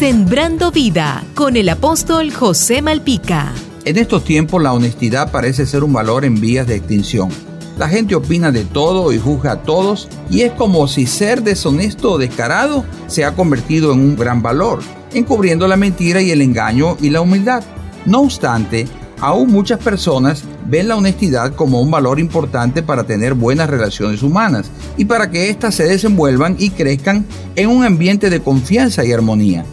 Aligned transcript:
Sembrando 0.00 0.72
vida 0.72 1.22
con 1.34 1.58
el 1.58 1.68
apóstol 1.68 2.32
José 2.32 2.80
Malpica. 2.80 3.52
En 3.84 3.98
estos 3.98 4.24
tiempos 4.24 4.62
la 4.62 4.72
honestidad 4.72 5.30
parece 5.30 5.66
ser 5.66 5.84
un 5.84 5.92
valor 5.92 6.24
en 6.24 6.40
vías 6.40 6.66
de 6.66 6.76
extinción. 6.76 7.28
La 7.76 7.86
gente 7.86 8.14
opina 8.14 8.50
de 8.50 8.64
todo 8.64 9.12
y 9.12 9.18
juzga 9.18 9.52
a 9.52 9.62
todos 9.62 10.08
y 10.30 10.40
es 10.40 10.52
como 10.52 10.88
si 10.88 11.04
ser 11.04 11.42
deshonesto 11.42 12.12
o 12.12 12.18
descarado 12.18 12.86
se 13.08 13.26
ha 13.26 13.34
convertido 13.34 13.92
en 13.92 14.00
un 14.00 14.16
gran 14.16 14.40
valor, 14.40 14.78
encubriendo 15.12 15.68
la 15.68 15.76
mentira 15.76 16.22
y 16.22 16.30
el 16.30 16.40
engaño 16.40 16.96
y 16.98 17.10
la 17.10 17.20
humildad. 17.20 17.62
No 18.06 18.22
obstante, 18.22 18.88
aún 19.20 19.50
muchas 19.50 19.80
personas 19.80 20.44
ven 20.64 20.88
la 20.88 20.96
honestidad 20.96 21.54
como 21.54 21.82
un 21.82 21.90
valor 21.90 22.18
importante 22.18 22.82
para 22.82 23.04
tener 23.04 23.34
buenas 23.34 23.68
relaciones 23.68 24.22
humanas 24.22 24.70
y 24.96 25.04
para 25.04 25.30
que 25.30 25.50
éstas 25.50 25.74
se 25.74 25.84
desenvuelvan 25.84 26.56
y 26.58 26.70
crezcan 26.70 27.26
en 27.54 27.68
un 27.68 27.84
ambiente 27.84 28.30
de 28.30 28.40
confianza 28.40 29.04
y 29.04 29.12
armonía. 29.12 29.66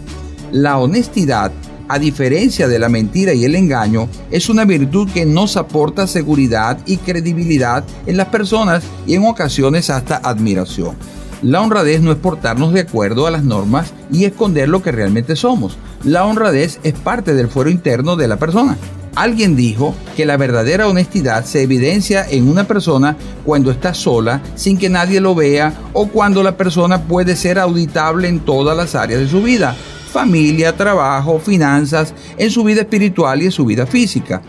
La 0.51 0.77
honestidad, 0.77 1.51
a 1.89 1.99
diferencia 1.99 2.69
de 2.69 2.79
la 2.79 2.87
mentira 2.87 3.33
y 3.33 3.43
el 3.43 3.53
engaño, 3.53 4.07
es 4.31 4.49
una 4.49 4.63
virtud 4.63 5.09
que 5.13 5.25
nos 5.25 5.57
aporta 5.57 6.07
seguridad 6.07 6.79
y 6.85 6.97
credibilidad 6.97 7.83
en 8.05 8.15
las 8.15 8.27
personas 8.27 8.83
y 9.05 9.15
en 9.15 9.25
ocasiones 9.25 9.89
hasta 9.89 10.17
admiración. 10.17 10.95
La 11.41 11.61
honradez 11.61 12.01
no 12.01 12.13
es 12.13 12.17
portarnos 12.17 12.73
de 12.73 12.79
acuerdo 12.79 13.27
a 13.27 13.31
las 13.31 13.43
normas 13.43 13.91
y 14.09 14.23
esconder 14.23 14.69
lo 14.69 14.81
que 14.81 14.93
realmente 14.93 15.35
somos. 15.35 15.77
La 16.05 16.25
honradez 16.25 16.79
es 16.83 16.93
parte 16.93 17.33
del 17.33 17.49
fuero 17.49 17.69
interno 17.69 18.15
de 18.15 18.29
la 18.29 18.37
persona. 18.37 18.77
Alguien 19.15 19.55
dijo 19.55 19.95
que 20.15 20.25
la 20.25 20.37
verdadera 20.37 20.87
honestidad 20.87 21.43
se 21.43 21.61
evidencia 21.61 22.25
en 22.29 22.47
una 22.47 22.63
persona 22.63 23.17
cuando 23.43 23.69
está 23.69 23.93
sola, 23.93 24.41
sin 24.55 24.77
que 24.77 24.89
nadie 24.89 25.19
lo 25.19 25.35
vea, 25.35 25.73
o 25.91 26.07
cuando 26.07 26.41
la 26.41 26.55
persona 26.55 27.03
puede 27.03 27.35
ser 27.35 27.59
auditable 27.59 28.29
en 28.29 28.39
todas 28.39 28.77
las 28.77 28.95
áreas 28.95 29.19
de 29.19 29.27
su 29.27 29.41
vida, 29.41 29.75
familia, 30.07 30.75
trabajo, 30.75 31.39
finanzas, 31.39 32.13
en 32.37 32.49
su 32.49 32.63
vida 32.63 32.81
espiritual 32.81 33.41
y 33.41 33.45
en 33.45 33.51
su 33.51 33.65
vida 33.65 33.85
física. 33.85 34.41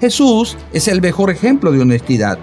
Jesús 0.00 0.56
es 0.72 0.88
el 0.88 1.00
mejor 1.00 1.30
ejemplo 1.30 1.70
de 1.70 1.80
honestidad. 1.80 2.38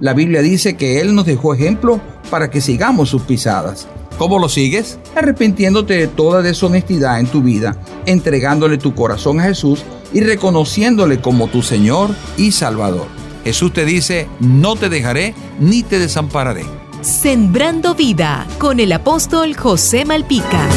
La 0.00 0.14
Biblia 0.14 0.42
dice 0.42 0.76
que 0.76 1.00
Él 1.00 1.14
nos 1.14 1.26
dejó 1.26 1.54
ejemplo 1.54 2.00
para 2.30 2.50
que 2.50 2.60
sigamos 2.60 3.08
sus 3.08 3.22
pisadas. 3.22 3.86
¿Cómo 4.18 4.38
lo 4.38 4.48
sigues? 4.48 4.98
Arrepintiéndote 5.14 5.94
de 5.94 6.06
toda 6.06 6.42
deshonestidad 6.42 7.20
en 7.20 7.26
tu 7.26 7.42
vida, 7.42 7.76
entregándole 8.06 8.78
tu 8.78 8.94
corazón 8.94 9.40
a 9.40 9.44
Jesús 9.44 9.84
y 10.12 10.20
reconociéndole 10.20 11.20
como 11.20 11.48
tu 11.48 11.62
Señor 11.62 12.10
y 12.36 12.52
Salvador. 12.52 13.06
Jesús 13.44 13.72
te 13.72 13.84
dice, 13.84 14.28
no 14.40 14.76
te 14.76 14.88
dejaré 14.88 15.34
ni 15.60 15.82
te 15.82 15.98
desampararé. 15.98 16.64
Sembrando 17.02 17.94
vida 17.94 18.46
con 18.58 18.80
el 18.80 18.92
apóstol 18.92 19.54
José 19.54 20.04
Malpica. 20.04 20.68